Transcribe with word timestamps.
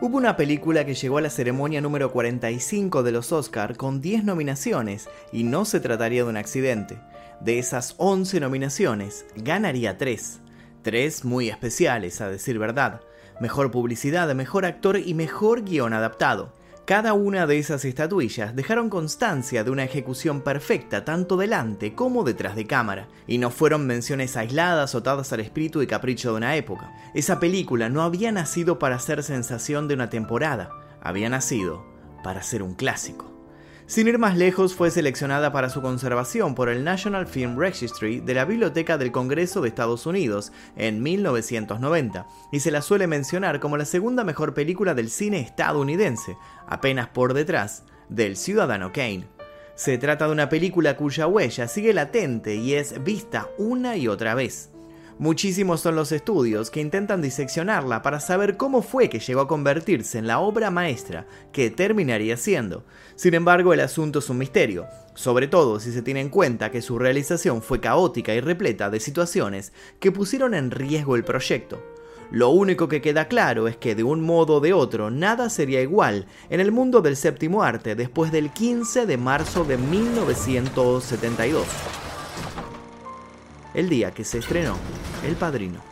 Hubo 0.00 0.16
una 0.16 0.36
película 0.36 0.86
que 0.86 0.94
llegó 0.94 1.18
a 1.18 1.22
la 1.22 1.28
ceremonia 1.28 1.80
número 1.80 2.12
45 2.12 3.02
de 3.02 3.10
los 3.10 3.32
Oscar 3.32 3.76
con 3.76 4.00
10 4.00 4.22
nominaciones 4.22 5.08
y 5.32 5.42
no 5.42 5.64
se 5.64 5.80
trataría 5.80 6.22
de 6.22 6.30
un 6.30 6.36
accidente. 6.36 7.00
De 7.40 7.58
esas 7.58 7.96
11 7.98 8.38
nominaciones, 8.38 9.26
ganaría 9.34 9.98
3. 9.98 10.40
3 10.82 11.24
muy 11.24 11.48
especiales, 11.48 12.20
a 12.20 12.30
decir 12.30 12.60
verdad. 12.60 13.00
Mejor 13.40 13.72
publicidad, 13.72 14.32
mejor 14.36 14.66
actor 14.66 14.98
y 15.04 15.14
mejor 15.14 15.64
guion 15.64 15.92
adaptado. 15.92 16.52
Cada 16.88 17.12
una 17.12 17.46
de 17.46 17.58
esas 17.58 17.84
estatuillas 17.84 18.56
dejaron 18.56 18.88
constancia 18.88 19.62
de 19.62 19.70
una 19.70 19.84
ejecución 19.84 20.40
perfecta 20.40 21.04
tanto 21.04 21.36
delante 21.36 21.92
como 21.92 22.24
detrás 22.24 22.56
de 22.56 22.66
cámara, 22.66 23.08
y 23.26 23.36
no 23.36 23.50
fueron 23.50 23.86
menciones 23.86 24.38
aisladas 24.38 24.94
atadas 24.94 25.30
al 25.34 25.40
espíritu 25.40 25.82
y 25.82 25.86
capricho 25.86 26.30
de 26.30 26.38
una 26.38 26.56
época. 26.56 26.90
Esa 27.12 27.40
película 27.40 27.90
no 27.90 28.00
había 28.00 28.32
nacido 28.32 28.78
para 28.78 28.98
ser 29.00 29.22
sensación 29.22 29.86
de 29.86 29.92
una 29.92 30.08
temporada, 30.08 30.70
había 31.02 31.28
nacido 31.28 31.84
para 32.24 32.42
ser 32.42 32.62
un 32.62 32.72
clásico. 32.74 33.37
Sin 33.88 34.06
ir 34.06 34.18
más 34.18 34.36
lejos, 34.36 34.74
fue 34.74 34.90
seleccionada 34.90 35.50
para 35.50 35.70
su 35.70 35.80
conservación 35.80 36.54
por 36.54 36.68
el 36.68 36.84
National 36.84 37.26
Film 37.26 37.58
Registry 37.58 38.20
de 38.20 38.34
la 38.34 38.44
Biblioteca 38.44 38.98
del 38.98 39.12
Congreso 39.12 39.62
de 39.62 39.68
Estados 39.70 40.04
Unidos 40.04 40.52
en 40.76 41.02
1990, 41.02 42.26
y 42.52 42.60
se 42.60 42.70
la 42.70 42.82
suele 42.82 43.06
mencionar 43.06 43.60
como 43.60 43.78
la 43.78 43.86
segunda 43.86 44.24
mejor 44.24 44.52
película 44.52 44.92
del 44.92 45.08
cine 45.08 45.40
estadounidense, 45.40 46.36
apenas 46.66 47.08
por 47.08 47.32
detrás 47.32 47.84
del 48.10 48.36
Ciudadano 48.36 48.92
Kane. 48.92 49.26
Se 49.74 49.96
trata 49.96 50.26
de 50.26 50.32
una 50.32 50.50
película 50.50 50.94
cuya 50.94 51.26
huella 51.26 51.66
sigue 51.66 51.94
latente 51.94 52.56
y 52.56 52.74
es 52.74 53.02
vista 53.02 53.48
una 53.56 53.96
y 53.96 54.06
otra 54.06 54.34
vez. 54.34 54.68
Muchísimos 55.18 55.80
son 55.80 55.96
los 55.96 56.12
estudios 56.12 56.70
que 56.70 56.80
intentan 56.80 57.20
diseccionarla 57.20 58.02
para 58.02 58.20
saber 58.20 58.56
cómo 58.56 58.82
fue 58.82 59.08
que 59.08 59.18
llegó 59.18 59.40
a 59.40 59.48
convertirse 59.48 60.16
en 60.16 60.28
la 60.28 60.38
obra 60.38 60.70
maestra 60.70 61.26
que 61.50 61.70
terminaría 61.70 62.36
siendo. 62.36 62.84
Sin 63.16 63.34
embargo, 63.34 63.74
el 63.74 63.80
asunto 63.80 64.20
es 64.20 64.30
un 64.30 64.38
misterio, 64.38 64.86
sobre 65.14 65.48
todo 65.48 65.80
si 65.80 65.90
se 65.90 66.02
tiene 66.02 66.20
en 66.20 66.28
cuenta 66.28 66.70
que 66.70 66.82
su 66.82 67.00
realización 67.00 67.62
fue 67.62 67.80
caótica 67.80 68.32
y 68.32 68.40
repleta 68.40 68.90
de 68.90 69.00
situaciones 69.00 69.72
que 69.98 70.12
pusieron 70.12 70.54
en 70.54 70.70
riesgo 70.70 71.16
el 71.16 71.24
proyecto. 71.24 71.82
Lo 72.30 72.50
único 72.50 72.86
que 72.86 73.00
queda 73.00 73.26
claro 73.26 73.66
es 73.66 73.76
que 73.76 73.96
de 73.96 74.04
un 74.04 74.20
modo 74.20 74.58
o 74.58 74.60
de 74.60 74.72
otro 74.72 75.10
nada 75.10 75.50
sería 75.50 75.82
igual 75.82 76.26
en 76.48 76.60
el 76.60 76.70
mundo 76.70 77.00
del 77.00 77.16
séptimo 77.16 77.64
arte 77.64 77.96
después 77.96 78.30
del 78.30 78.52
15 78.52 79.04
de 79.04 79.16
marzo 79.16 79.64
de 79.64 79.78
1972 79.78 81.66
el 83.74 83.88
día 83.88 84.10
que 84.10 84.24
se 84.24 84.38
estrenó 84.38 84.76
El 85.24 85.34
Padrino. 85.34 85.82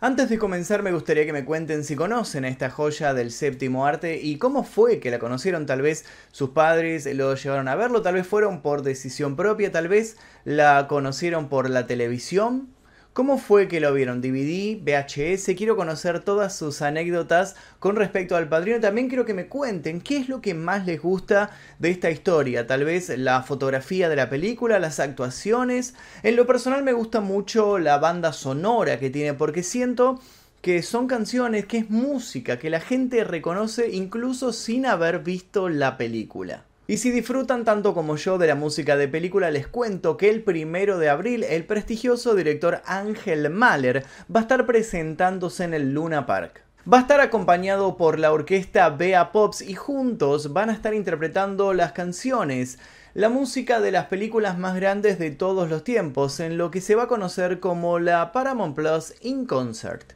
Antes 0.00 0.28
de 0.28 0.38
comenzar 0.38 0.82
me 0.84 0.92
gustaría 0.92 1.26
que 1.26 1.32
me 1.32 1.44
cuenten 1.44 1.82
si 1.82 1.96
conocen 1.96 2.44
a 2.44 2.48
esta 2.48 2.70
joya 2.70 3.12
del 3.12 3.32
séptimo 3.32 3.86
arte 3.86 4.20
y 4.22 4.38
cómo 4.38 4.62
fue 4.62 5.00
que 5.00 5.10
la 5.10 5.18
conocieron, 5.18 5.66
tal 5.66 5.82
vez 5.82 6.04
sus 6.30 6.50
padres 6.50 7.06
lo 7.16 7.34
llevaron 7.34 7.66
a 7.66 7.74
verlo, 7.74 8.02
tal 8.02 8.14
vez 8.14 8.26
fueron 8.26 8.62
por 8.62 8.82
decisión 8.82 9.34
propia, 9.34 9.72
tal 9.72 9.88
vez 9.88 10.18
la 10.44 10.86
conocieron 10.86 11.48
por 11.48 11.68
la 11.68 11.88
televisión, 11.88 12.68
¿Cómo 13.16 13.38
fue 13.38 13.66
que 13.66 13.80
lo 13.80 13.94
vieron? 13.94 14.20
¿DVD? 14.20 14.76
¿VHS? 14.76 15.56
Quiero 15.56 15.74
conocer 15.74 16.20
todas 16.20 16.54
sus 16.54 16.82
anécdotas 16.82 17.56
con 17.78 17.96
respecto 17.96 18.36
al 18.36 18.50
padrino. 18.50 18.78
También 18.78 19.08
quiero 19.08 19.24
que 19.24 19.32
me 19.32 19.46
cuenten 19.46 20.02
qué 20.02 20.18
es 20.18 20.28
lo 20.28 20.42
que 20.42 20.52
más 20.52 20.84
les 20.84 21.00
gusta 21.00 21.48
de 21.78 21.88
esta 21.88 22.10
historia. 22.10 22.66
Tal 22.66 22.84
vez 22.84 23.08
la 23.16 23.42
fotografía 23.42 24.10
de 24.10 24.16
la 24.16 24.28
película, 24.28 24.78
las 24.78 25.00
actuaciones. 25.00 25.94
En 26.22 26.36
lo 26.36 26.46
personal 26.46 26.82
me 26.82 26.92
gusta 26.92 27.22
mucho 27.22 27.78
la 27.78 27.96
banda 27.96 28.34
sonora 28.34 28.98
que 28.98 29.08
tiene 29.08 29.32
porque 29.32 29.62
siento 29.62 30.20
que 30.60 30.82
son 30.82 31.06
canciones, 31.06 31.64
que 31.64 31.78
es 31.78 31.88
música, 31.88 32.58
que 32.58 32.68
la 32.68 32.80
gente 32.80 33.24
reconoce 33.24 33.92
incluso 33.92 34.52
sin 34.52 34.84
haber 34.84 35.20
visto 35.20 35.70
la 35.70 35.96
película. 35.96 36.64
Y 36.88 36.98
si 36.98 37.10
disfrutan 37.10 37.64
tanto 37.64 37.94
como 37.94 38.14
yo 38.14 38.38
de 38.38 38.46
la 38.46 38.54
música 38.54 38.96
de 38.96 39.08
película, 39.08 39.50
les 39.50 39.66
cuento 39.66 40.16
que 40.16 40.30
el 40.30 40.44
primero 40.44 40.98
de 40.98 41.08
abril 41.08 41.42
el 41.42 41.64
prestigioso 41.64 42.36
director 42.36 42.80
Ángel 42.86 43.50
Mahler 43.50 44.04
va 44.34 44.40
a 44.40 44.42
estar 44.42 44.66
presentándose 44.66 45.64
en 45.64 45.74
el 45.74 45.92
Luna 45.92 46.26
Park. 46.26 46.62
Va 46.90 46.98
a 46.98 47.00
estar 47.00 47.20
acompañado 47.20 47.96
por 47.96 48.20
la 48.20 48.32
orquesta 48.32 48.88
Bea 48.90 49.32
Pops 49.32 49.62
y 49.62 49.74
juntos 49.74 50.52
van 50.52 50.70
a 50.70 50.74
estar 50.74 50.94
interpretando 50.94 51.74
las 51.74 51.90
canciones, 51.90 52.78
la 53.14 53.28
música 53.28 53.80
de 53.80 53.90
las 53.90 54.06
películas 54.06 54.56
más 54.56 54.76
grandes 54.76 55.18
de 55.18 55.32
todos 55.32 55.68
los 55.68 55.82
tiempos, 55.82 56.38
en 56.38 56.56
lo 56.56 56.70
que 56.70 56.80
se 56.80 56.94
va 56.94 57.04
a 57.04 57.08
conocer 57.08 57.58
como 57.58 57.98
la 57.98 58.30
Paramount 58.30 58.76
Plus 58.76 59.14
In 59.22 59.46
Concert. 59.46 60.15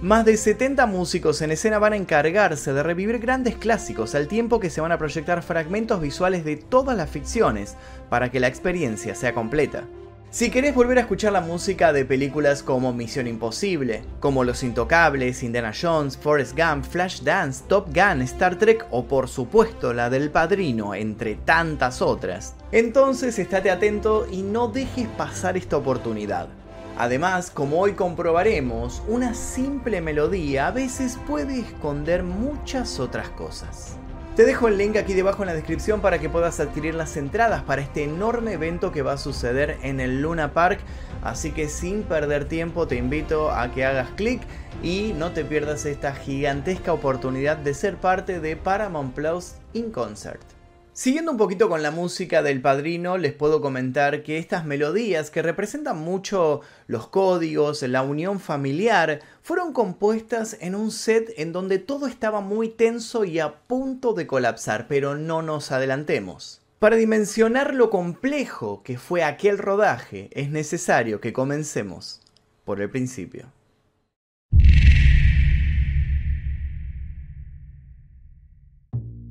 Más 0.00 0.24
de 0.24 0.36
70 0.36 0.86
músicos 0.86 1.42
en 1.42 1.50
escena 1.50 1.80
van 1.80 1.92
a 1.92 1.96
encargarse 1.96 2.72
de 2.72 2.84
revivir 2.84 3.18
grandes 3.18 3.56
clásicos 3.56 4.14
al 4.14 4.28
tiempo 4.28 4.60
que 4.60 4.70
se 4.70 4.80
van 4.80 4.92
a 4.92 4.98
proyectar 4.98 5.42
fragmentos 5.42 6.00
visuales 6.00 6.44
de 6.44 6.54
todas 6.54 6.96
las 6.96 7.10
ficciones 7.10 7.76
para 8.08 8.30
que 8.30 8.38
la 8.38 8.46
experiencia 8.46 9.16
sea 9.16 9.34
completa. 9.34 9.88
Si 10.30 10.50
querés 10.50 10.76
volver 10.76 10.98
a 10.98 11.00
escuchar 11.00 11.32
la 11.32 11.40
música 11.40 11.92
de 11.92 12.04
películas 12.04 12.62
como 12.62 12.92
Misión 12.92 13.26
Imposible, 13.26 14.02
como 14.20 14.44
Los 14.44 14.62
Intocables, 14.62 15.42
Indiana 15.42 15.72
Jones, 15.72 16.16
Forrest 16.16 16.56
Gump, 16.56 16.84
Flashdance, 16.84 17.64
Top 17.66 17.88
Gun, 17.88 18.22
Star 18.22 18.56
Trek 18.56 18.86
o 18.92 19.04
por 19.06 19.26
supuesto 19.26 19.92
la 19.92 20.10
del 20.10 20.30
Padrino, 20.30 20.94
entre 20.94 21.34
tantas 21.34 22.02
otras, 22.02 22.54
entonces 22.70 23.36
estate 23.40 23.72
atento 23.72 24.28
y 24.30 24.42
no 24.42 24.68
dejes 24.68 25.08
pasar 25.16 25.56
esta 25.56 25.76
oportunidad. 25.76 26.57
Además, 26.98 27.52
como 27.52 27.78
hoy 27.78 27.92
comprobaremos, 27.92 29.02
una 29.06 29.32
simple 29.32 30.00
melodía 30.00 30.66
a 30.66 30.72
veces 30.72 31.16
puede 31.28 31.60
esconder 31.60 32.24
muchas 32.24 32.98
otras 32.98 33.28
cosas. 33.28 33.96
Te 34.34 34.44
dejo 34.44 34.66
el 34.66 34.78
link 34.78 34.96
aquí 34.96 35.14
debajo 35.14 35.44
en 35.44 35.46
la 35.46 35.54
descripción 35.54 36.00
para 36.00 36.18
que 36.18 36.28
puedas 36.28 36.58
adquirir 36.58 36.96
las 36.96 37.16
entradas 37.16 37.62
para 37.62 37.82
este 37.82 38.02
enorme 38.02 38.54
evento 38.54 38.90
que 38.90 39.02
va 39.02 39.12
a 39.12 39.16
suceder 39.18 39.78
en 39.82 40.00
el 40.00 40.22
Luna 40.22 40.52
Park. 40.52 40.80
Así 41.22 41.52
que 41.52 41.68
sin 41.68 42.02
perder 42.02 42.46
tiempo 42.46 42.88
te 42.88 42.96
invito 42.96 43.52
a 43.52 43.70
que 43.70 43.84
hagas 43.84 44.10
clic 44.16 44.42
y 44.82 45.12
no 45.16 45.30
te 45.30 45.44
pierdas 45.44 45.86
esta 45.86 46.14
gigantesca 46.14 46.92
oportunidad 46.92 47.58
de 47.58 47.74
ser 47.74 47.96
parte 47.96 48.40
de 48.40 48.56
Paramount 48.56 49.14
Plus 49.14 49.54
in 49.72 49.92
Concert. 49.92 50.57
Siguiendo 50.98 51.30
un 51.30 51.36
poquito 51.36 51.68
con 51.68 51.80
la 51.80 51.92
música 51.92 52.42
del 52.42 52.60
padrino, 52.60 53.18
les 53.18 53.32
puedo 53.32 53.60
comentar 53.60 54.24
que 54.24 54.38
estas 54.38 54.64
melodías 54.64 55.30
que 55.30 55.42
representan 55.42 56.00
mucho 56.00 56.60
los 56.88 57.06
códigos, 57.06 57.82
la 57.82 58.02
unión 58.02 58.40
familiar, 58.40 59.20
fueron 59.40 59.72
compuestas 59.72 60.56
en 60.60 60.74
un 60.74 60.90
set 60.90 61.32
en 61.36 61.52
donde 61.52 61.78
todo 61.78 62.08
estaba 62.08 62.40
muy 62.40 62.68
tenso 62.68 63.24
y 63.24 63.38
a 63.38 63.60
punto 63.60 64.12
de 64.12 64.26
colapsar, 64.26 64.88
pero 64.88 65.14
no 65.14 65.40
nos 65.40 65.70
adelantemos. 65.70 66.62
Para 66.80 66.96
dimensionar 66.96 67.74
lo 67.74 67.90
complejo 67.90 68.82
que 68.82 68.98
fue 68.98 69.22
aquel 69.22 69.58
rodaje, 69.58 70.30
es 70.32 70.50
necesario 70.50 71.20
que 71.20 71.32
comencemos 71.32 72.22
por 72.64 72.80
el 72.80 72.90
principio. 72.90 73.52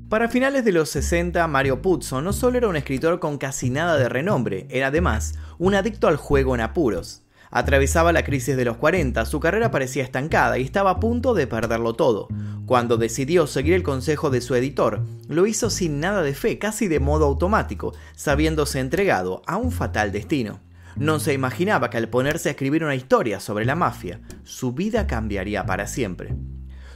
Para 0.08 0.30
finales 0.30 0.64
de 0.64 0.72
los 0.72 0.88
60, 0.88 1.46
Mario 1.48 1.82
Puzo 1.82 2.22
no 2.22 2.32
solo 2.32 2.56
era 2.56 2.68
un 2.68 2.76
escritor 2.76 3.20
con 3.20 3.36
casi 3.36 3.68
nada 3.68 3.98
de 3.98 4.08
renombre, 4.08 4.66
era 4.70 4.86
además 4.86 5.34
un 5.58 5.74
adicto 5.74 6.08
al 6.08 6.16
juego 6.16 6.54
en 6.54 6.62
apuros. 6.62 7.24
Atravesaba 7.50 8.14
la 8.14 8.24
crisis 8.24 8.56
de 8.56 8.64
los 8.64 8.78
40, 8.78 9.26
su 9.26 9.38
carrera 9.38 9.70
parecía 9.70 10.02
estancada 10.02 10.56
y 10.56 10.62
estaba 10.62 10.92
a 10.92 11.00
punto 11.00 11.34
de 11.34 11.46
perderlo 11.46 11.92
todo. 11.92 12.28
Cuando 12.64 12.96
decidió 12.96 13.46
seguir 13.46 13.74
el 13.74 13.82
consejo 13.82 14.30
de 14.30 14.40
su 14.40 14.54
editor, 14.54 15.02
lo 15.28 15.46
hizo 15.46 15.68
sin 15.68 16.00
nada 16.00 16.22
de 16.22 16.32
fe, 16.32 16.58
casi 16.58 16.88
de 16.88 17.00
modo 17.00 17.26
automático, 17.26 17.92
sabiéndose 18.16 18.80
entregado 18.80 19.42
a 19.46 19.58
un 19.58 19.72
fatal 19.72 20.10
destino. 20.10 20.60
No 20.96 21.20
se 21.20 21.34
imaginaba 21.34 21.90
que 21.90 21.98
al 21.98 22.08
ponerse 22.08 22.48
a 22.48 22.52
escribir 22.52 22.82
una 22.82 22.94
historia 22.94 23.40
sobre 23.40 23.66
la 23.66 23.76
mafia, 23.76 24.20
su 24.42 24.72
vida 24.72 25.06
cambiaría 25.06 25.66
para 25.66 25.86
siempre. 25.86 26.34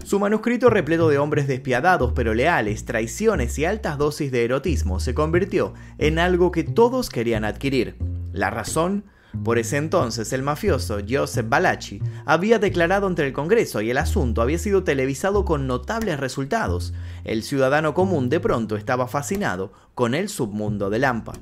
Su 0.05 0.19
manuscrito 0.19 0.69
repleto 0.69 1.09
de 1.09 1.19
hombres 1.19 1.47
despiadados 1.47 2.13
pero 2.15 2.35
leales, 2.35 2.85
traiciones 2.85 3.59
y 3.59 3.65
altas 3.65 3.99
dosis 3.99 4.33
de 4.33 4.45
erotismo 4.45 5.01
se 5.01 5.15
convirtió 5.15 5.75
en 5.99 6.19
algo 6.19 6.51
que 6.51 6.65
todos 6.65 7.09
querían 7.09 7.45
adquirir. 7.45 7.97
La 8.33 8.51
razón 8.51 9.05
por 9.45 9.59
ese 9.59 9.79
entonces, 9.79 10.33
el 10.33 10.43
mafioso 10.43 10.99
Joseph 11.09 11.49
Balachi 11.49 12.01
había 12.27 12.59
declarado 12.59 13.07
ante 13.07 13.27
el 13.27 13.33
Congreso 13.33 13.81
y 13.81 13.91
el 13.91 13.99
asunto 13.99 14.43
había 14.43 14.59
sido 14.59 14.85
televisado 14.85 15.45
con 15.45 15.67
notables 15.67 16.21
resultados. 16.21 16.93
El 17.25 17.43
ciudadano 17.43 17.95
común 17.95 18.29
de 18.29 18.41
pronto 18.41 18.77
estaba 18.77 19.09
fascinado 19.09 19.73
con 19.95 20.15
el 20.15 20.29
submundo 20.29 20.91
de 20.91 20.99
Lampa. 20.99 21.33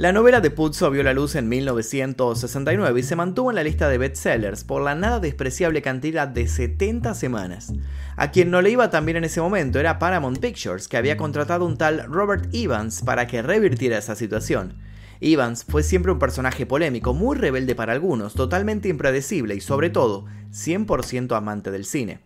La 0.00 0.12
novela 0.12 0.40
de 0.40 0.50
Puzo 0.50 0.90
vio 0.90 1.02
la 1.02 1.12
luz 1.12 1.34
en 1.34 1.46
1969 1.50 3.00
y 3.00 3.02
se 3.02 3.16
mantuvo 3.16 3.50
en 3.50 3.56
la 3.56 3.62
lista 3.62 3.86
de 3.90 3.98
bestsellers 3.98 4.64
por 4.64 4.80
la 4.80 4.94
nada 4.94 5.20
despreciable 5.20 5.82
cantidad 5.82 6.26
de 6.26 6.48
70 6.48 7.14
semanas. 7.14 7.74
A 8.16 8.30
quien 8.30 8.50
no 8.50 8.62
le 8.62 8.70
iba 8.70 8.88
tan 8.88 9.04
bien 9.04 9.18
en 9.18 9.24
ese 9.24 9.42
momento 9.42 9.78
era 9.78 9.98
Paramount 9.98 10.38
Pictures, 10.38 10.88
que 10.88 10.96
había 10.96 11.18
contratado 11.18 11.66
un 11.66 11.76
tal 11.76 12.04
Robert 12.08 12.48
Evans 12.54 13.02
para 13.02 13.26
que 13.26 13.42
revirtiera 13.42 13.98
esa 13.98 14.14
situación. 14.14 14.78
Evans 15.20 15.66
fue 15.68 15.82
siempre 15.82 16.12
un 16.12 16.18
personaje 16.18 16.64
polémico, 16.64 17.12
muy 17.12 17.36
rebelde 17.36 17.74
para 17.74 17.92
algunos, 17.92 18.32
totalmente 18.32 18.88
impredecible 18.88 19.54
y 19.54 19.60
sobre 19.60 19.90
todo 19.90 20.24
100% 20.50 21.36
amante 21.36 21.70
del 21.70 21.84
cine. 21.84 22.20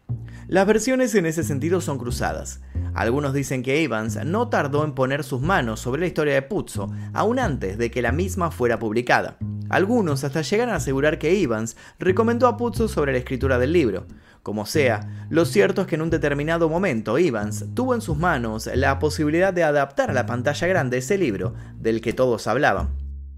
Las 0.46 0.66
versiones 0.66 1.14
en 1.14 1.24
ese 1.24 1.42
sentido 1.42 1.80
son 1.80 1.98
cruzadas. 1.98 2.60
Algunos 2.94 3.32
dicen 3.32 3.62
que 3.62 3.82
Evans 3.82 4.18
no 4.26 4.48
tardó 4.48 4.84
en 4.84 4.94
poner 4.94 5.24
sus 5.24 5.40
manos 5.40 5.80
sobre 5.80 6.00
la 6.00 6.06
historia 6.06 6.34
de 6.34 6.42
Puzo, 6.42 6.90
aún 7.14 7.38
antes 7.38 7.78
de 7.78 7.90
que 7.90 8.02
la 8.02 8.12
misma 8.12 8.50
fuera 8.50 8.78
publicada. 8.78 9.38
Algunos 9.70 10.22
hasta 10.22 10.42
llegan 10.42 10.68
a 10.68 10.76
asegurar 10.76 11.18
que 11.18 11.42
Evans 11.42 11.76
recomendó 11.98 12.46
a 12.46 12.56
Puzo 12.58 12.88
sobre 12.88 13.12
la 13.12 13.18
escritura 13.18 13.58
del 13.58 13.72
libro. 13.72 14.06
Como 14.42 14.66
sea, 14.66 15.26
lo 15.30 15.46
cierto 15.46 15.80
es 15.80 15.86
que 15.86 15.94
en 15.94 16.02
un 16.02 16.10
determinado 16.10 16.68
momento 16.68 17.16
Evans 17.16 17.64
tuvo 17.72 17.94
en 17.94 18.02
sus 18.02 18.18
manos 18.18 18.68
la 18.74 18.98
posibilidad 18.98 19.54
de 19.54 19.64
adaptar 19.64 20.10
a 20.10 20.14
la 20.14 20.26
pantalla 20.26 20.66
grande 20.66 20.98
ese 20.98 21.16
libro 21.16 21.54
del 21.76 22.02
que 22.02 22.12
todos 22.12 22.46
hablaban. 22.46 22.90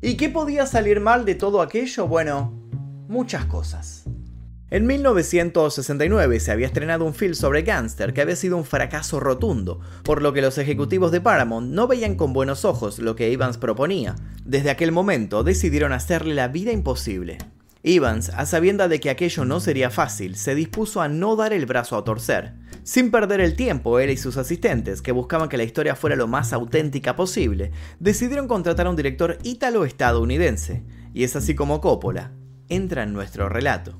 ¿Y 0.02 0.16
qué 0.16 0.28
podía 0.28 0.66
salir 0.66 1.00
mal 1.00 1.24
de 1.24 1.36
todo 1.36 1.62
aquello? 1.62 2.08
Bueno, 2.08 2.52
muchas 3.08 3.44
cosas. 3.44 4.04
En 4.68 4.84
1969 4.84 6.40
se 6.40 6.50
había 6.50 6.66
estrenado 6.66 7.04
un 7.04 7.14
film 7.14 7.34
sobre 7.34 7.62
Gangster 7.62 8.12
que 8.12 8.20
había 8.20 8.34
sido 8.34 8.56
un 8.56 8.64
fracaso 8.64 9.20
rotundo, 9.20 9.78
por 10.02 10.22
lo 10.22 10.32
que 10.32 10.42
los 10.42 10.58
ejecutivos 10.58 11.12
de 11.12 11.20
Paramount 11.20 11.72
no 11.72 11.86
veían 11.86 12.16
con 12.16 12.32
buenos 12.32 12.64
ojos 12.64 12.98
lo 12.98 13.14
que 13.14 13.32
Evans 13.32 13.58
proponía. 13.58 14.16
Desde 14.44 14.70
aquel 14.70 14.90
momento 14.90 15.44
decidieron 15.44 15.92
hacerle 15.92 16.34
la 16.34 16.48
vida 16.48 16.72
imposible. 16.72 17.38
Evans, 17.84 18.30
a 18.30 18.44
sabienda 18.44 18.88
de 18.88 18.98
que 18.98 19.10
aquello 19.10 19.44
no 19.44 19.60
sería 19.60 19.90
fácil, 19.90 20.34
se 20.34 20.56
dispuso 20.56 21.00
a 21.00 21.08
no 21.08 21.36
dar 21.36 21.52
el 21.52 21.66
brazo 21.66 21.96
a 21.96 22.02
torcer. 22.02 22.54
Sin 22.82 23.12
perder 23.12 23.40
el 23.40 23.54
tiempo, 23.54 24.00
él 24.00 24.10
y 24.10 24.16
sus 24.16 24.36
asistentes, 24.36 25.00
que 25.00 25.12
buscaban 25.12 25.48
que 25.48 25.58
la 25.58 25.62
historia 25.62 25.94
fuera 25.94 26.16
lo 26.16 26.26
más 26.26 26.52
auténtica 26.52 27.14
posible, 27.14 27.70
decidieron 28.00 28.48
contratar 28.48 28.88
a 28.88 28.90
un 28.90 28.96
director 28.96 29.38
ítalo-estadounidense. 29.44 30.82
Y 31.14 31.22
es 31.22 31.36
así 31.36 31.54
como 31.54 31.80
Coppola 31.80 32.32
entra 32.68 33.04
en 33.04 33.12
nuestro 33.12 33.48
relato. 33.48 33.96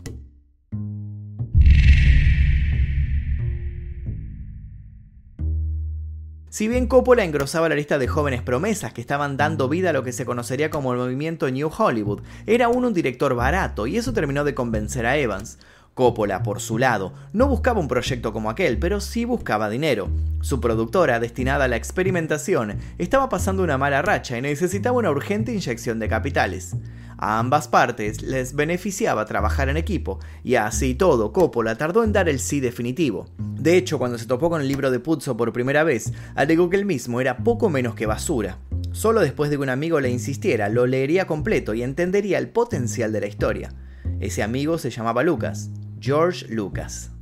Si 6.56 6.68
bien 6.68 6.86
Coppola 6.86 7.22
engrosaba 7.22 7.68
la 7.68 7.74
lista 7.74 7.98
de 7.98 8.08
jóvenes 8.08 8.40
promesas 8.40 8.94
que 8.94 9.02
estaban 9.02 9.36
dando 9.36 9.68
vida 9.68 9.90
a 9.90 9.92
lo 9.92 10.02
que 10.02 10.14
se 10.14 10.24
conocería 10.24 10.70
como 10.70 10.90
el 10.94 10.98
movimiento 10.98 11.50
New 11.50 11.68
Hollywood, 11.68 12.22
era 12.46 12.64
aún 12.64 12.86
un 12.86 12.94
director 12.94 13.34
barato 13.34 13.86
y 13.86 13.98
eso 13.98 14.14
terminó 14.14 14.42
de 14.42 14.54
convencer 14.54 15.04
a 15.04 15.18
Evans. 15.18 15.58
Coppola, 15.92 16.42
por 16.42 16.62
su 16.62 16.78
lado, 16.78 17.12
no 17.34 17.46
buscaba 17.46 17.78
un 17.78 17.88
proyecto 17.88 18.32
como 18.32 18.48
aquel, 18.48 18.78
pero 18.78 19.02
sí 19.02 19.26
buscaba 19.26 19.68
dinero. 19.68 20.08
Su 20.40 20.58
productora, 20.58 21.20
destinada 21.20 21.66
a 21.66 21.68
la 21.68 21.76
experimentación, 21.76 22.78
estaba 22.96 23.28
pasando 23.28 23.62
una 23.62 23.76
mala 23.76 24.00
racha 24.00 24.38
y 24.38 24.40
necesitaba 24.40 24.96
una 24.96 25.10
urgente 25.10 25.52
inyección 25.52 25.98
de 25.98 26.08
capitales. 26.08 26.74
A 27.18 27.38
ambas 27.38 27.68
partes 27.68 28.22
les 28.22 28.54
beneficiaba 28.54 29.24
trabajar 29.24 29.68
en 29.68 29.76
equipo, 29.76 30.18
y 30.44 30.56
así 30.56 30.94
todo, 30.94 31.32
Coppola 31.32 31.76
tardó 31.76 32.04
en 32.04 32.12
dar 32.12 32.28
el 32.28 32.38
sí 32.38 32.60
definitivo. 32.60 33.26
De 33.38 33.76
hecho, 33.76 33.98
cuando 33.98 34.18
se 34.18 34.26
topó 34.26 34.50
con 34.50 34.60
el 34.60 34.68
libro 34.68 34.90
de 34.90 35.00
Puzo 35.00 35.36
por 35.36 35.52
primera 35.52 35.82
vez, 35.82 36.12
alegó 36.34 36.68
que 36.68 36.76
el 36.76 36.84
mismo 36.84 37.20
era 37.20 37.38
poco 37.38 37.70
menos 37.70 37.94
que 37.94 38.06
basura. 38.06 38.58
Solo 38.92 39.20
después 39.20 39.50
de 39.50 39.56
que 39.56 39.62
un 39.62 39.70
amigo 39.70 40.00
le 40.00 40.10
insistiera, 40.10 40.68
lo 40.68 40.86
leería 40.86 41.26
completo 41.26 41.74
y 41.74 41.82
entendería 41.82 42.38
el 42.38 42.48
potencial 42.48 43.12
de 43.12 43.20
la 43.20 43.26
historia. 43.26 43.72
Ese 44.20 44.42
amigo 44.42 44.78
se 44.78 44.90
llamaba 44.90 45.22
Lucas, 45.22 45.70
George 46.00 46.46
Lucas. 46.48 47.15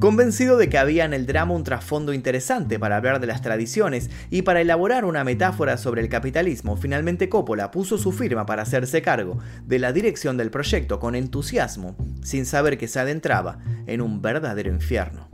Convencido 0.00 0.56
de 0.56 0.70
que 0.70 0.78
había 0.78 1.04
en 1.04 1.12
el 1.12 1.26
drama 1.26 1.52
un 1.52 1.62
trasfondo 1.62 2.14
interesante 2.14 2.78
para 2.78 2.96
hablar 2.96 3.20
de 3.20 3.26
las 3.26 3.42
tradiciones 3.42 4.08
y 4.30 4.40
para 4.40 4.62
elaborar 4.62 5.04
una 5.04 5.24
metáfora 5.24 5.76
sobre 5.76 6.00
el 6.00 6.08
capitalismo, 6.08 6.78
finalmente 6.78 7.28
Coppola 7.28 7.70
puso 7.70 7.98
su 7.98 8.10
firma 8.10 8.46
para 8.46 8.62
hacerse 8.62 9.02
cargo 9.02 9.38
de 9.66 9.78
la 9.78 9.92
dirección 9.92 10.38
del 10.38 10.50
proyecto 10.50 10.98
con 11.00 11.16
entusiasmo, 11.16 11.96
sin 12.22 12.46
saber 12.46 12.78
que 12.78 12.88
se 12.88 12.98
adentraba 12.98 13.58
en 13.86 14.00
un 14.00 14.22
verdadero 14.22 14.70
infierno. 14.70 15.29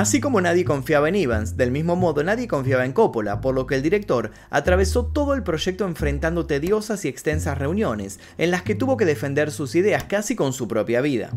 Así 0.00 0.18
como 0.18 0.40
nadie 0.40 0.64
confiaba 0.64 1.10
en 1.10 1.14
Evans, 1.14 1.58
del 1.58 1.70
mismo 1.70 1.94
modo 1.94 2.24
nadie 2.24 2.48
confiaba 2.48 2.86
en 2.86 2.94
Coppola, 2.94 3.42
por 3.42 3.54
lo 3.54 3.66
que 3.66 3.74
el 3.74 3.82
director 3.82 4.30
atravesó 4.48 5.04
todo 5.04 5.34
el 5.34 5.42
proyecto 5.42 5.84
enfrentando 5.84 6.46
tediosas 6.46 7.04
y 7.04 7.08
extensas 7.08 7.58
reuniones, 7.58 8.18
en 8.38 8.50
las 8.50 8.62
que 8.62 8.74
tuvo 8.74 8.96
que 8.96 9.04
defender 9.04 9.50
sus 9.50 9.74
ideas 9.74 10.04
casi 10.04 10.34
con 10.34 10.54
su 10.54 10.68
propia 10.68 11.02
vida. 11.02 11.32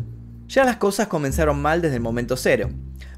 Ya 0.48 0.64
las 0.64 0.78
cosas 0.78 1.08
comenzaron 1.08 1.60
mal 1.60 1.82
desde 1.82 1.96
el 1.96 2.00
momento 2.00 2.38
cero. 2.38 2.70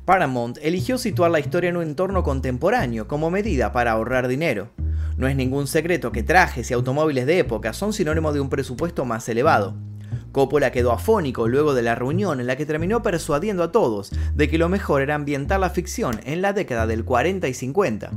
Paramount 0.04 0.58
eligió 0.62 0.98
situar 0.98 1.30
la 1.30 1.38
historia 1.38 1.70
en 1.70 1.76
un 1.76 1.84
entorno 1.84 2.24
contemporáneo 2.24 3.06
como 3.06 3.30
medida 3.30 3.70
para 3.70 3.92
ahorrar 3.92 4.26
dinero. 4.26 4.70
No 5.16 5.28
es 5.28 5.36
ningún 5.36 5.68
secreto 5.68 6.10
que 6.10 6.24
trajes 6.24 6.72
y 6.72 6.74
automóviles 6.74 7.24
de 7.24 7.38
época 7.38 7.72
son 7.72 7.92
sinónimo 7.92 8.32
de 8.32 8.40
un 8.40 8.50
presupuesto 8.50 9.04
más 9.04 9.28
elevado. 9.28 9.76
Coppola 10.36 10.70
quedó 10.70 10.92
afónico 10.92 11.48
luego 11.48 11.72
de 11.72 11.80
la 11.80 11.94
reunión 11.94 12.40
en 12.40 12.46
la 12.46 12.56
que 12.56 12.66
terminó 12.66 13.02
persuadiendo 13.02 13.62
a 13.62 13.72
todos 13.72 14.10
de 14.34 14.50
que 14.50 14.58
lo 14.58 14.68
mejor 14.68 15.00
era 15.00 15.14
ambientar 15.14 15.58
la 15.58 15.70
ficción 15.70 16.20
en 16.24 16.42
la 16.42 16.52
década 16.52 16.86
del 16.86 17.06
40 17.06 17.48
y 17.48 17.54
50. 17.54 18.10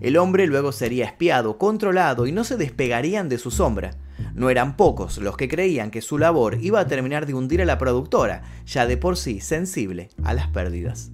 El 0.00 0.16
hombre 0.16 0.46
luego 0.46 0.72
sería 0.72 1.04
espiado, 1.04 1.58
controlado 1.58 2.26
y 2.26 2.32
no 2.32 2.44
se 2.44 2.56
despegarían 2.56 3.28
de 3.28 3.36
su 3.36 3.50
sombra. 3.50 3.90
No 4.32 4.48
eran 4.48 4.78
pocos 4.78 5.18
los 5.18 5.36
que 5.36 5.48
creían 5.50 5.90
que 5.90 6.00
su 6.00 6.16
labor 6.16 6.56
iba 6.62 6.80
a 6.80 6.86
terminar 6.86 7.26
de 7.26 7.34
hundir 7.34 7.60
a 7.60 7.66
la 7.66 7.76
productora, 7.76 8.44
ya 8.64 8.86
de 8.86 8.96
por 8.96 9.18
sí 9.18 9.40
sensible 9.40 10.08
a 10.24 10.32
las 10.32 10.48
pérdidas. 10.48 11.10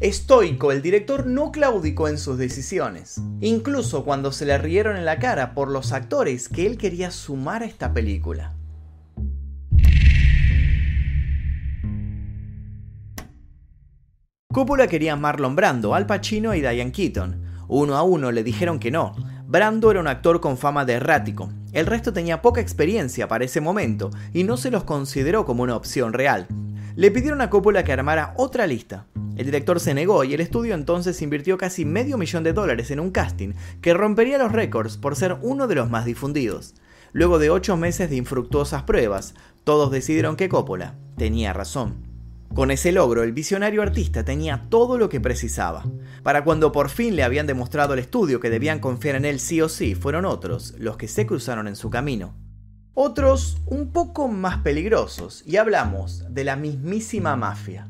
Estoico, 0.00 0.72
el 0.72 0.80
director 0.80 1.26
no 1.26 1.52
claudicó 1.52 2.08
en 2.08 2.16
sus 2.16 2.38
decisiones, 2.38 3.20
incluso 3.42 4.06
cuando 4.06 4.32
se 4.32 4.46
le 4.46 4.56
rieron 4.56 4.96
en 4.96 5.04
la 5.04 5.18
cara 5.18 5.52
por 5.52 5.68
los 5.68 5.92
actores 5.92 6.48
que 6.48 6.66
él 6.66 6.78
quería 6.78 7.10
sumar 7.10 7.62
a 7.62 7.66
esta 7.66 7.92
película. 7.92 8.54
Coppola 14.50 14.86
quería 14.86 15.12
a 15.12 15.16
Marlon 15.16 15.54
Brando, 15.54 15.94
Al 15.94 16.06
Pacino 16.06 16.54
y 16.54 16.62
Diane 16.62 16.90
Keaton. 16.90 17.42
Uno 17.68 17.96
a 17.98 18.02
uno 18.02 18.32
le 18.32 18.42
dijeron 18.42 18.78
que 18.78 18.90
no. 18.90 19.14
Brando 19.46 19.90
era 19.90 20.00
un 20.00 20.06
actor 20.06 20.40
con 20.40 20.56
fama 20.56 20.86
de 20.86 20.94
errático. 20.94 21.52
El 21.74 21.84
resto 21.84 22.14
tenía 22.14 22.40
poca 22.40 22.62
experiencia 22.62 23.28
para 23.28 23.44
ese 23.44 23.60
momento 23.60 24.08
y 24.32 24.44
no 24.44 24.56
se 24.56 24.70
los 24.70 24.84
consideró 24.84 25.44
como 25.44 25.64
una 25.64 25.76
opción 25.76 26.14
real. 26.14 26.46
Le 26.96 27.10
pidieron 27.10 27.42
a 27.42 27.50
Coppola 27.50 27.84
que 27.84 27.92
armara 27.92 28.32
otra 28.38 28.66
lista. 28.66 29.04
El 29.36 29.44
director 29.44 29.80
se 29.80 29.92
negó 29.92 30.24
y 30.24 30.32
el 30.32 30.40
estudio 30.40 30.74
entonces 30.74 31.20
invirtió 31.20 31.58
casi 31.58 31.84
medio 31.84 32.16
millón 32.16 32.42
de 32.42 32.54
dólares 32.54 32.90
en 32.90 33.00
un 33.00 33.10
casting 33.10 33.52
que 33.82 33.92
rompería 33.92 34.38
los 34.38 34.52
récords 34.52 34.96
por 34.96 35.14
ser 35.14 35.36
uno 35.42 35.66
de 35.66 35.74
los 35.74 35.90
más 35.90 36.06
difundidos. 36.06 36.74
Luego 37.12 37.38
de 37.38 37.50
ocho 37.50 37.76
meses 37.76 38.08
de 38.08 38.16
infructuosas 38.16 38.84
pruebas, 38.84 39.34
todos 39.64 39.90
decidieron 39.90 40.36
que 40.36 40.48
Coppola 40.48 40.94
tenía 41.18 41.52
razón. 41.52 42.07
Con 42.54 42.70
ese 42.70 42.92
logro, 42.92 43.22
el 43.22 43.32
visionario 43.32 43.82
artista 43.82 44.24
tenía 44.24 44.66
todo 44.68 44.98
lo 44.98 45.08
que 45.08 45.20
precisaba. 45.20 45.84
Para 46.22 46.44
cuando 46.44 46.72
por 46.72 46.88
fin 46.88 47.14
le 47.14 47.22
habían 47.22 47.46
demostrado 47.46 47.92
al 47.92 47.98
estudio 47.98 48.40
que 48.40 48.50
debían 48.50 48.80
confiar 48.80 49.16
en 49.16 49.24
él 49.24 49.38
sí 49.38 49.60
o 49.60 49.68
sí, 49.68 49.94
fueron 49.94 50.24
otros 50.24 50.74
los 50.78 50.96
que 50.96 51.08
se 51.08 51.26
cruzaron 51.26 51.68
en 51.68 51.76
su 51.76 51.90
camino. 51.90 52.34
Otros 52.94 53.58
un 53.66 53.92
poco 53.92 54.26
más 54.26 54.58
peligrosos, 54.58 55.44
y 55.46 55.56
hablamos 55.56 56.24
de 56.34 56.42
la 56.44 56.56
mismísima 56.56 57.36
mafia. 57.36 57.86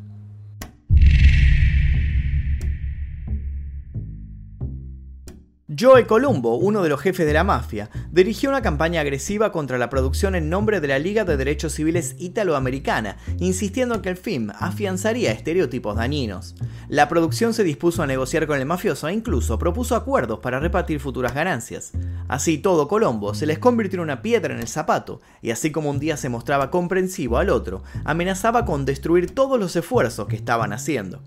Joe 5.81 6.09
Columbo, 6.09 6.57
uno 6.57 6.83
de 6.83 6.89
los 6.89 7.01
jefes 7.01 7.25
de 7.25 7.33
la 7.33 7.45
mafia, 7.45 7.89
dirigió 8.11 8.49
una 8.51 8.63
campaña 8.63 9.01
agresiva 9.01 9.53
contra 9.53 9.79
la 9.79 9.89
producción 9.89 10.35
en 10.35 10.51
nombre 10.51 10.81
de 10.81 10.89
la 10.89 10.99
Liga 10.99 11.25
de 11.25 11.37
Derechos 11.37 11.75
Civiles 11.75 12.17
Italoamericana, 12.19 13.17
insistiendo 13.39 13.95
en 13.95 14.03
que 14.03 14.09
el 14.09 14.17
film 14.17 14.51
afianzaría 14.59 15.31
estereotipos 15.31 15.95
dañinos. 15.95 16.57
La 16.89 17.09
producción 17.09 17.55
se 17.55 17.63
dispuso 17.63 18.03
a 18.03 18.09
negociar 18.09 18.49
con 18.49 18.59
el 18.59 18.67
mafioso 18.67 19.07
e 19.07 19.13
incluso 19.13 19.57
propuso 19.61 19.95
acuerdos 19.95 20.41
para 20.41 20.59
repartir 20.59 20.99
futuras 20.99 21.33
ganancias. 21.33 21.93
Así 22.27 22.59
todo 22.59 22.89
Colombo 22.89 23.33
se 23.35 23.47
les 23.47 23.61
convirtió 23.61 23.99
en 23.99 24.05
una 24.05 24.21
piedra 24.21 24.55
en 24.55 24.61
el 24.61 24.67
zapato, 24.67 25.21
y 25.43 25.53
así 25.53 25.71
como 25.71 25.91
un 25.91 26.01
día 26.01 26.17
se 26.17 26.29
mostraba 26.29 26.73
comprensivo 26.73 27.39
al 27.39 27.51
otro, 27.51 27.85
amenazaba 28.05 28.65
con 28.65 28.85
destruir 28.85 29.33
todos 29.33 29.61
los 29.61 29.77
esfuerzos 29.77 30.27
que 30.27 30.35
estaban 30.35 30.73
haciendo. 30.73 31.23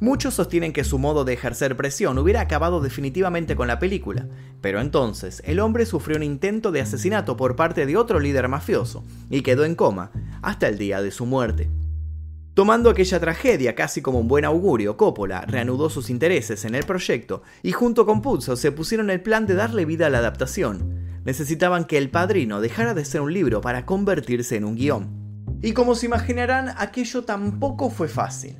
Muchos 0.00 0.34
sostienen 0.34 0.72
que 0.72 0.84
su 0.84 0.96
modo 1.00 1.24
de 1.24 1.32
ejercer 1.32 1.76
presión 1.76 2.18
hubiera 2.18 2.40
acabado 2.40 2.80
definitivamente 2.80 3.56
con 3.56 3.66
la 3.66 3.80
película, 3.80 4.28
pero 4.60 4.80
entonces 4.80 5.42
el 5.44 5.58
hombre 5.58 5.86
sufrió 5.86 6.16
un 6.16 6.22
intento 6.22 6.70
de 6.70 6.80
asesinato 6.80 7.36
por 7.36 7.56
parte 7.56 7.84
de 7.84 7.96
otro 7.96 8.20
líder 8.20 8.46
mafioso 8.46 9.04
y 9.28 9.42
quedó 9.42 9.64
en 9.64 9.74
coma 9.74 10.12
hasta 10.40 10.68
el 10.68 10.78
día 10.78 11.02
de 11.02 11.10
su 11.10 11.26
muerte. 11.26 11.68
Tomando 12.54 12.90
aquella 12.90 13.18
tragedia 13.18 13.74
casi 13.74 14.00
como 14.00 14.20
un 14.20 14.28
buen 14.28 14.44
augurio, 14.44 14.96
Coppola 14.96 15.40
reanudó 15.42 15.90
sus 15.90 16.10
intereses 16.10 16.64
en 16.64 16.76
el 16.76 16.84
proyecto 16.84 17.42
y 17.64 17.72
junto 17.72 18.06
con 18.06 18.22
Puzo 18.22 18.54
se 18.54 18.70
pusieron 18.70 19.10
el 19.10 19.20
plan 19.20 19.46
de 19.46 19.54
darle 19.54 19.84
vida 19.84 20.06
a 20.06 20.10
la 20.10 20.18
adaptación. 20.18 21.22
Necesitaban 21.24 21.84
que 21.84 21.98
El 21.98 22.10
Padrino 22.10 22.60
dejara 22.60 22.94
de 22.94 23.04
ser 23.04 23.20
un 23.20 23.32
libro 23.32 23.60
para 23.60 23.84
convertirse 23.84 24.54
en 24.54 24.64
un 24.64 24.76
guion. 24.76 25.08
Y 25.60 25.72
como 25.72 25.96
se 25.96 26.06
imaginarán, 26.06 26.72
aquello 26.78 27.22
tampoco 27.22 27.90
fue 27.90 28.06
fácil. 28.06 28.56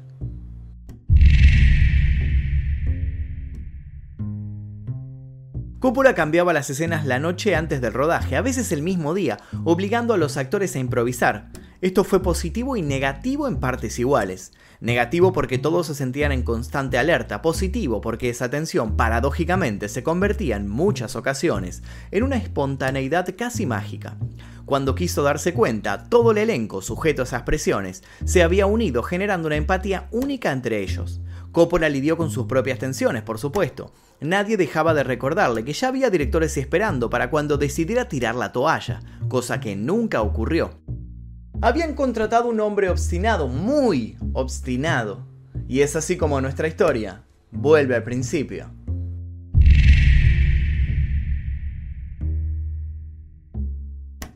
Coppola 5.80 6.16
cambiaba 6.16 6.52
las 6.52 6.68
escenas 6.70 7.06
la 7.06 7.20
noche 7.20 7.54
antes 7.54 7.80
del 7.80 7.92
rodaje, 7.92 8.34
a 8.34 8.42
veces 8.42 8.72
el 8.72 8.82
mismo 8.82 9.14
día, 9.14 9.38
obligando 9.62 10.12
a 10.12 10.16
los 10.16 10.36
actores 10.36 10.74
a 10.74 10.80
improvisar. 10.80 11.50
Esto 11.80 12.02
fue 12.02 12.20
positivo 12.20 12.76
y 12.76 12.82
negativo 12.82 13.46
en 13.46 13.60
partes 13.60 14.00
iguales. 14.00 14.50
Negativo 14.80 15.32
porque 15.32 15.56
todos 15.56 15.86
se 15.86 15.94
sentían 15.94 16.32
en 16.32 16.42
constante 16.42 16.98
alerta, 16.98 17.42
positivo 17.42 18.00
porque 18.00 18.28
esa 18.28 18.50
tensión 18.50 18.96
paradójicamente 18.96 19.88
se 19.88 20.02
convertía 20.02 20.56
en 20.56 20.68
muchas 20.68 21.14
ocasiones 21.14 21.84
en 22.10 22.24
una 22.24 22.38
espontaneidad 22.38 23.32
casi 23.38 23.64
mágica. 23.64 24.16
Cuando 24.64 24.96
quiso 24.96 25.22
darse 25.22 25.54
cuenta, 25.54 26.08
todo 26.08 26.32
el 26.32 26.38
elenco 26.38 26.82
sujeto 26.82 27.22
a 27.22 27.24
esas 27.24 27.42
presiones 27.42 28.02
se 28.24 28.42
había 28.42 28.66
unido 28.66 29.04
generando 29.04 29.46
una 29.46 29.56
empatía 29.56 30.08
única 30.10 30.50
entre 30.50 30.82
ellos. 30.82 31.20
Coppola 31.52 31.88
lidió 31.88 32.16
con 32.16 32.30
sus 32.30 32.46
propias 32.46 32.78
tensiones, 32.78 33.22
por 33.22 33.38
supuesto. 33.38 33.92
Nadie 34.20 34.56
dejaba 34.56 34.94
de 34.94 35.04
recordarle 35.04 35.64
que 35.64 35.72
ya 35.72 35.88
había 35.88 36.10
directores 36.10 36.56
esperando 36.56 37.08
para 37.08 37.30
cuando 37.30 37.56
decidiera 37.56 38.08
tirar 38.08 38.34
la 38.34 38.52
toalla, 38.52 39.00
cosa 39.28 39.60
que 39.60 39.76
nunca 39.76 40.22
ocurrió. 40.22 40.70
Habían 41.60 41.94
contratado 41.94 42.48
un 42.48 42.60
hombre 42.60 42.90
obstinado, 42.90 43.48
muy 43.48 44.16
obstinado. 44.32 45.26
Y 45.66 45.80
es 45.80 45.96
así 45.96 46.16
como 46.16 46.40
nuestra 46.40 46.68
historia 46.68 47.24
vuelve 47.50 47.96
al 47.96 48.04
principio. 48.04 48.70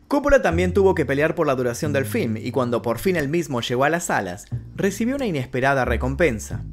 Coppola 0.09 0.43
también 0.43 0.75
tuvo 0.75 0.95
que 0.95 1.07
pelear 1.07 1.35
por 1.35 1.47
la 1.47 1.55
duración 1.55 1.95
del 1.95 2.05
film 2.05 2.37
y 2.37 2.51
cuando 2.51 2.83
por 2.83 2.99
fin 2.99 3.17
el 3.17 3.31
mismo 3.31 3.63
llegó 3.63 3.85
a 3.85 3.89
las 3.89 4.05
salas, 4.05 4.45
recibió 4.77 5.17
una 5.17 5.25
inesperada 5.25 5.87
recompensa. 5.87 6.65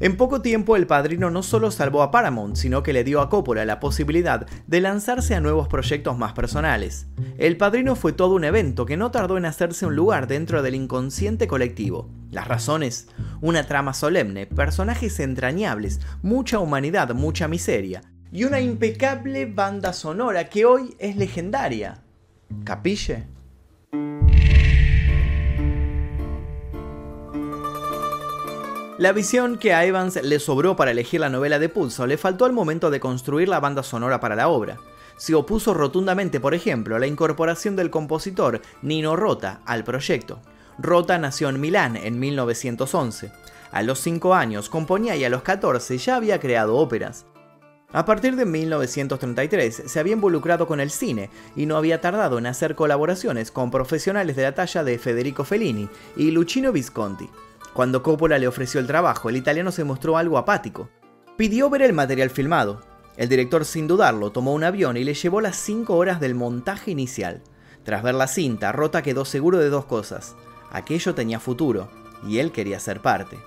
En 0.00 0.16
poco 0.16 0.42
tiempo 0.42 0.76
el 0.76 0.86
padrino 0.86 1.28
no 1.28 1.42
solo 1.42 1.72
salvó 1.72 2.02
a 2.02 2.12
Paramount, 2.12 2.54
sino 2.54 2.84
que 2.84 2.92
le 2.92 3.02
dio 3.02 3.20
a 3.20 3.28
Coppola 3.28 3.64
la 3.64 3.80
posibilidad 3.80 4.46
de 4.66 4.80
lanzarse 4.80 5.34
a 5.34 5.40
nuevos 5.40 5.66
proyectos 5.66 6.16
más 6.16 6.34
personales. 6.34 7.08
El 7.36 7.56
padrino 7.56 7.96
fue 7.96 8.12
todo 8.12 8.34
un 8.36 8.44
evento 8.44 8.86
que 8.86 8.96
no 8.96 9.10
tardó 9.10 9.36
en 9.36 9.44
hacerse 9.44 9.86
un 9.86 9.96
lugar 9.96 10.28
dentro 10.28 10.62
del 10.62 10.76
inconsciente 10.76 11.48
colectivo. 11.48 12.08
Las 12.30 12.46
razones, 12.46 13.08
una 13.40 13.64
trama 13.64 13.92
solemne, 13.92 14.46
personajes 14.46 15.18
entrañables, 15.18 16.00
mucha 16.22 16.60
humanidad, 16.60 17.12
mucha 17.14 17.48
miseria, 17.48 18.02
y 18.30 18.44
una 18.44 18.60
impecable 18.60 19.46
banda 19.46 19.92
sonora 19.92 20.48
que 20.48 20.64
hoy 20.64 20.94
es 21.00 21.16
legendaria. 21.16 22.02
¿Capille? 22.64 23.26
La 28.98 29.12
visión 29.12 29.58
que 29.58 29.72
a 29.72 29.84
Evans 29.84 30.20
le 30.24 30.40
sobró 30.40 30.74
para 30.74 30.90
elegir 30.90 31.20
la 31.20 31.28
novela 31.28 31.60
de 31.60 31.68
Pulso 31.68 32.04
le 32.04 32.18
faltó 32.18 32.46
al 32.46 32.52
momento 32.52 32.90
de 32.90 32.98
construir 32.98 33.48
la 33.48 33.60
banda 33.60 33.84
sonora 33.84 34.18
para 34.18 34.34
la 34.34 34.48
obra. 34.48 34.78
Se 35.16 35.36
opuso 35.36 35.72
rotundamente, 35.72 36.40
por 36.40 36.52
ejemplo, 36.52 36.96
a 36.96 36.98
la 36.98 37.06
incorporación 37.06 37.76
del 37.76 37.90
compositor 37.90 38.60
Nino 38.82 39.14
Rota 39.14 39.60
al 39.66 39.84
proyecto. 39.84 40.40
Rota 40.78 41.16
nació 41.16 41.48
en 41.48 41.60
Milán 41.60 41.94
en 41.94 42.18
1911. 42.18 43.30
A 43.70 43.82
los 43.84 44.00
5 44.00 44.34
años 44.34 44.68
componía 44.68 45.14
y 45.14 45.22
a 45.22 45.30
los 45.30 45.42
14 45.42 45.96
ya 45.96 46.16
había 46.16 46.40
creado 46.40 46.74
óperas. 46.74 47.24
A 47.92 48.04
partir 48.04 48.34
de 48.34 48.46
1933 48.46 49.84
se 49.86 50.00
había 50.00 50.14
involucrado 50.14 50.66
con 50.66 50.80
el 50.80 50.90
cine 50.90 51.30
y 51.54 51.66
no 51.66 51.76
había 51.76 52.00
tardado 52.00 52.36
en 52.36 52.46
hacer 52.46 52.74
colaboraciones 52.74 53.52
con 53.52 53.70
profesionales 53.70 54.34
de 54.34 54.42
la 54.42 54.56
talla 54.56 54.82
de 54.82 54.98
Federico 54.98 55.44
Fellini 55.44 55.88
y 56.16 56.32
Luchino 56.32 56.72
Visconti. 56.72 57.30
Cuando 57.72 58.02
Coppola 58.02 58.38
le 58.38 58.48
ofreció 58.48 58.80
el 58.80 58.86
trabajo, 58.86 59.28
el 59.28 59.36
italiano 59.36 59.70
se 59.70 59.84
mostró 59.84 60.16
algo 60.16 60.38
apático. 60.38 60.88
Pidió 61.36 61.70
ver 61.70 61.82
el 61.82 61.92
material 61.92 62.30
filmado. 62.30 62.82
El 63.16 63.28
director, 63.28 63.64
sin 63.64 63.86
dudarlo, 63.86 64.30
tomó 64.30 64.54
un 64.54 64.64
avión 64.64 64.96
y 64.96 65.04
le 65.04 65.14
llevó 65.14 65.40
las 65.40 65.56
5 65.56 65.96
horas 65.96 66.20
del 66.20 66.34
montaje 66.34 66.90
inicial. 66.90 67.42
Tras 67.84 68.02
ver 68.02 68.14
la 68.14 68.26
cinta, 68.26 68.72
Rota 68.72 69.02
quedó 69.02 69.24
seguro 69.24 69.58
de 69.58 69.70
dos 69.70 69.84
cosas. 69.84 70.36
Aquello 70.70 71.14
tenía 71.14 71.40
futuro, 71.40 71.88
y 72.26 72.38
él 72.38 72.52
quería 72.52 72.80
ser 72.80 73.00
parte. 73.00 73.38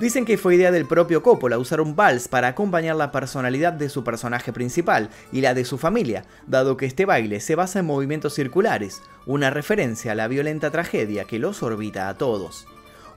Dicen 0.00 0.24
que 0.24 0.38
fue 0.38 0.54
idea 0.54 0.70
del 0.70 0.86
propio 0.86 1.22
Coppola 1.22 1.58
usar 1.58 1.80
un 1.82 1.94
vals 1.94 2.26
para 2.26 2.48
acompañar 2.48 2.96
la 2.96 3.12
personalidad 3.12 3.74
de 3.74 3.90
su 3.90 4.02
personaje 4.02 4.50
principal 4.50 5.10
y 5.30 5.42
la 5.42 5.52
de 5.52 5.66
su 5.66 5.76
familia, 5.76 6.24
dado 6.46 6.78
que 6.78 6.86
este 6.86 7.04
baile 7.04 7.40
se 7.40 7.54
basa 7.54 7.80
en 7.80 7.86
movimientos 7.86 8.32
circulares, 8.32 9.02
una 9.26 9.50
referencia 9.50 10.12
a 10.12 10.14
la 10.14 10.26
violenta 10.26 10.70
tragedia 10.70 11.24
que 11.24 11.38
los 11.38 11.62
orbita 11.62 12.08
a 12.08 12.16
todos. 12.16 12.66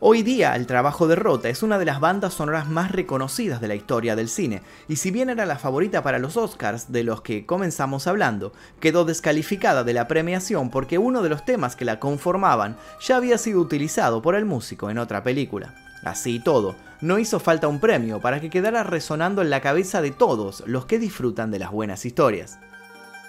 Hoy 0.05 0.22
día 0.22 0.53
el 0.57 0.67
trabajo 0.67 1.07
de 1.07 1.15
Rota 1.15 1.48
es 1.48 1.63
una 1.63 1.79
de 1.79 1.86
las 1.86 2.01
bandas 2.01 2.33
sonoras 2.33 2.67
más 2.67 2.91
reconocidas 2.91 3.62
de 3.62 3.69
la 3.69 3.75
historia 3.75 4.17
del 4.17 4.27
cine, 4.27 4.62
y 4.89 4.98
si 4.98 5.12
bien 5.12 5.29
era 5.29 5.45
la 5.45 5.57
favorita 5.57 6.03
para 6.03 6.19
los 6.19 6.36
Oscars 6.36 6.91
de 6.91 7.05
los 7.05 7.22
que 7.22 7.45
comenzamos 7.45 8.05
hablando, 8.05 8.51
quedó 8.81 9.05
descalificada 9.05 9.86
de 9.86 9.93
la 9.93 10.10
premiación 10.10 10.69
porque 10.69 10.98
uno 10.98 11.22
de 11.22 11.29
los 11.29 11.45
temas 11.45 11.77
que 11.77 11.86
la 11.86 12.01
conformaban 12.01 12.75
ya 13.00 13.15
había 13.15 13.38
sido 13.38 13.62
utilizado 13.62 14.22
por 14.22 14.36
el 14.36 14.43
músico 14.43 14.89
en 14.89 14.98
otra 14.98 15.24
película. 15.24 15.74
Así 16.03 16.36
y 16.36 16.39
todo, 16.41 16.75
no 17.00 17.17
hizo 17.17 17.39
falta 17.39 17.69
un 17.69 17.79
premio 17.79 18.19
para 18.19 18.41
que 18.41 18.50
quedara 18.50 18.83
resonando 18.83 19.41
en 19.41 19.50
la 19.50 19.62
cabeza 19.62 20.01
de 20.01 20.12
todos 20.12 20.65
los 20.67 20.86
que 20.86 21.00
disfrutan 21.00 21.50
de 21.50 21.60
las 21.60 21.72
buenas 21.72 22.05
historias. 22.05 22.60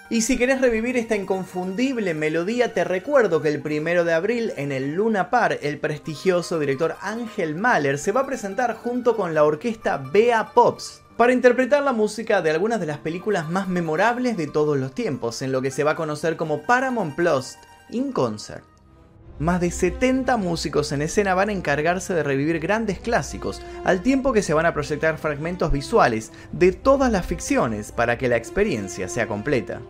Y 0.07 0.21
si 0.21 0.37
querés 0.37 0.61
revivir 0.61 0.97
esta 0.97 1.15
inconfundible 1.15 2.13
melodía, 2.13 2.75
te 2.75 2.83
recuerdo 2.83 3.41
que 3.41 3.49
el 3.49 3.59
primero 3.59 4.03
de 4.03 4.13
abril 4.13 4.53
en 4.55 4.71
el 4.71 4.93
Luna 4.93 5.31
Par, 5.31 5.57
el 5.63 5.79
prestigioso 5.79 6.59
director 6.59 6.95
Ángel 7.01 7.55
Mahler 7.55 7.97
se 7.97 8.11
va 8.11 8.21
a 8.21 8.27
presentar 8.27 8.75
junto 8.75 9.15
con 9.15 9.33
la 9.33 9.43
orquesta 9.43 9.97
Bea 9.97 10.53
Pops 10.53 11.01
para 11.17 11.33
interpretar 11.33 11.81
la 11.81 11.91
música 11.91 12.43
de 12.43 12.51
algunas 12.51 12.79
de 12.79 12.85
las 12.85 12.99
películas 12.99 13.49
más 13.49 13.67
memorables 13.67 14.37
de 14.37 14.45
todos 14.45 14.77
los 14.77 14.93
tiempos, 14.93 15.41
en 15.41 15.51
lo 15.51 15.63
que 15.63 15.71
se 15.71 15.83
va 15.83 15.91
a 15.91 15.95
conocer 15.95 16.37
como 16.37 16.61
Paramount 16.61 17.15
Plus 17.15 17.55
in 17.89 18.11
Concert. 18.11 18.63
Más 19.39 19.59
de 19.59 19.71
70 19.71 20.37
músicos 20.37 20.91
en 20.91 21.01
escena 21.01 21.33
van 21.33 21.49
a 21.49 21.53
encargarse 21.53 22.13
de 22.13 22.23
revivir 22.23 22.59
grandes 22.59 22.99
clásicos, 22.99 23.61
al 23.83 24.01
tiempo 24.01 24.33
que 24.33 24.43
se 24.43 24.53
van 24.53 24.67
a 24.67 24.73
proyectar 24.73 25.17
fragmentos 25.17 25.71
visuales 25.71 26.31
de 26.51 26.71
todas 26.73 27.11
las 27.11 27.25
ficciones 27.25 27.91
para 27.91 28.17
que 28.19 28.29
la 28.29 28.37
experiencia 28.37 29.09
sea 29.09 29.27
completa. 29.27 29.81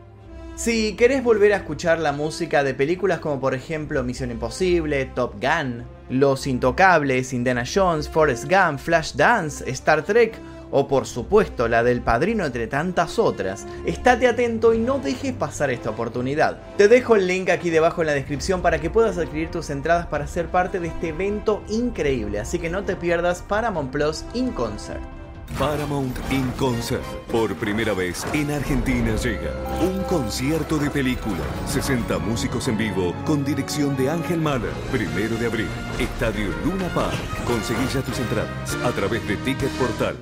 Si 0.55 0.95
querés 0.95 1.21
volver 1.21 1.51
a 1.51 1.57
escuchar 1.57 1.99
la 1.99 2.13
música 2.13 2.63
de 2.63 2.73
películas 2.73 3.19
como 3.19 3.41
por 3.41 3.53
ejemplo 3.53 4.03
Misión 4.03 4.31
Imposible, 4.31 5.03
Top 5.13 5.33
Gun, 5.41 5.83
Los 6.09 6.47
Intocables, 6.47 7.33
Indiana 7.33 7.65
Jones, 7.65 8.07
Forrest 8.07 8.45
Gump, 8.45 8.79
Flashdance, 8.79 9.69
Star 9.69 10.03
Trek 10.03 10.39
o 10.71 10.87
por 10.87 11.07
supuesto 11.07 11.67
la 11.67 11.83
del 11.83 11.99
padrino 12.01 12.45
entre 12.45 12.67
tantas 12.67 13.19
otras, 13.19 13.67
estate 13.85 14.27
atento 14.27 14.73
y 14.73 14.79
no 14.79 14.99
dejes 14.99 15.33
pasar 15.33 15.71
esta 15.71 15.89
oportunidad. 15.89 16.57
Te 16.77 16.87
dejo 16.87 17.17
el 17.17 17.27
link 17.27 17.49
aquí 17.49 17.69
debajo 17.69 18.01
en 18.01 18.07
la 18.07 18.13
descripción 18.13 18.61
para 18.61 18.79
que 18.79 18.89
puedas 18.89 19.17
adquirir 19.17 19.51
tus 19.51 19.69
entradas 19.69 20.07
para 20.07 20.25
ser 20.25 20.47
parte 20.47 20.79
de 20.79 20.87
este 20.87 21.09
evento 21.09 21.63
increíble, 21.67 22.39
así 22.39 22.59
que 22.59 22.69
no 22.69 22.83
te 22.85 22.95
pierdas 22.95 23.41
Paramount 23.41 23.91
Plus 23.91 24.23
in 24.33 24.51
Concert. 24.51 25.14
Paramount 25.59 26.17
in 26.31 26.51
Concert. 26.57 27.03
Por 27.31 27.55
primera 27.55 27.93
vez 27.93 28.25
en 28.33 28.51
Argentina 28.51 29.15
llega 29.15 29.53
un 29.81 30.03
concierto 30.03 30.77
de 30.77 30.89
película. 30.89 31.43
60 31.65 32.17
músicos 32.19 32.67
en 32.67 32.77
vivo 32.77 33.15
con 33.25 33.45
dirección 33.45 33.95
de 33.95 34.09
Ángel 34.09 34.41
Mahler. 34.41 34.73
Primero 34.91 35.37
de 35.37 35.45
abril. 35.45 35.67
Estadio 35.97 36.49
Luna 36.65 36.89
Park. 36.93 37.15
Conseguí 37.45 37.87
ya 37.93 38.01
tus 38.01 38.19
entradas 38.19 38.75
a 38.83 38.91
través 38.91 39.25
de 39.27 39.37
Ticket 39.37 39.71
Portal. 39.71 40.17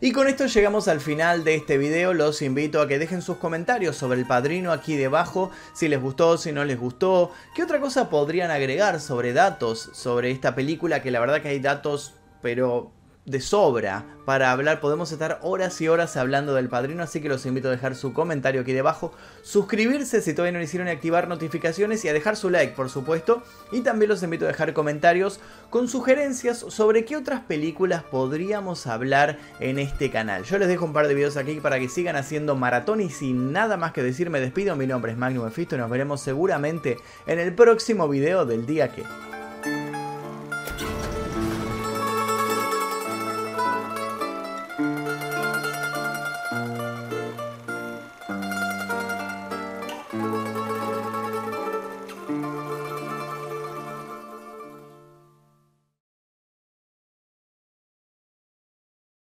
Y 0.00 0.12
con 0.12 0.26
esto 0.26 0.46
llegamos 0.46 0.88
al 0.88 1.00
final 1.00 1.42
de 1.44 1.54
este 1.54 1.78
video, 1.78 2.12
los 2.12 2.42
invito 2.42 2.82
a 2.82 2.88
que 2.88 2.98
dejen 2.98 3.22
sus 3.22 3.38
comentarios 3.38 3.96
sobre 3.96 4.20
el 4.20 4.26
padrino 4.26 4.72
aquí 4.72 4.94
debajo, 4.94 5.50
si 5.72 5.88
les 5.88 6.02
gustó, 6.02 6.36
si 6.36 6.52
no 6.52 6.66
les 6.66 6.78
gustó, 6.78 7.32
qué 7.54 7.62
otra 7.62 7.80
cosa 7.80 8.10
podrían 8.10 8.50
agregar 8.50 9.00
sobre 9.00 9.32
datos 9.32 9.88
sobre 9.94 10.32
esta 10.32 10.54
película, 10.54 11.00
que 11.00 11.10
la 11.10 11.20
verdad 11.20 11.40
que 11.40 11.48
hay 11.48 11.60
datos, 11.60 12.12
pero 12.42 12.92
de 13.26 13.40
sobra 13.40 14.06
para 14.24 14.50
hablar. 14.52 14.80
Podemos 14.80 15.12
estar 15.12 15.38
horas 15.42 15.80
y 15.80 15.88
horas 15.88 16.16
hablando 16.16 16.54
del 16.54 16.68
padrino, 16.68 17.02
así 17.02 17.20
que 17.20 17.28
los 17.28 17.44
invito 17.44 17.68
a 17.68 17.72
dejar 17.72 17.94
su 17.94 18.12
comentario 18.12 18.62
aquí 18.62 18.72
debajo, 18.72 19.12
suscribirse 19.42 20.22
si 20.22 20.32
todavía 20.32 20.52
no 20.52 20.58
lo 20.58 20.64
hicieron 20.64 20.88
y 20.88 20.92
activar 20.92 21.28
notificaciones 21.28 22.04
y 22.04 22.08
a 22.08 22.12
dejar 22.12 22.36
su 22.36 22.48
like, 22.50 22.74
por 22.74 22.88
supuesto. 22.88 23.42
Y 23.72 23.80
también 23.80 24.08
los 24.08 24.22
invito 24.22 24.44
a 24.44 24.48
dejar 24.48 24.72
comentarios 24.72 25.40
con 25.70 25.88
sugerencias 25.88 26.58
sobre 26.58 27.04
qué 27.04 27.16
otras 27.16 27.42
películas 27.42 28.02
podríamos 28.04 28.86
hablar 28.86 29.38
en 29.60 29.78
este 29.78 30.10
canal. 30.10 30.44
Yo 30.44 30.58
les 30.58 30.68
dejo 30.68 30.84
un 30.84 30.92
par 30.92 31.08
de 31.08 31.14
videos 31.14 31.36
aquí 31.36 31.60
para 31.60 31.78
que 31.78 31.88
sigan 31.88 32.16
haciendo 32.16 32.54
maratón 32.54 33.00
y 33.00 33.10
sin 33.10 33.52
nada 33.52 33.76
más 33.76 33.92
que 33.92 34.02
decir 34.02 34.30
me 34.30 34.40
despido. 34.40 34.76
Mi 34.76 34.86
nombre 34.86 35.12
es 35.12 35.18
Magnum 35.18 35.46
Efisto 35.46 35.74
y 35.74 35.78
nos 35.78 35.90
veremos 35.90 36.20
seguramente 36.20 36.96
en 37.26 37.38
el 37.38 37.54
próximo 37.54 38.08
video 38.08 38.46
del 38.46 38.66
día 38.66 38.88
que... 38.88 39.35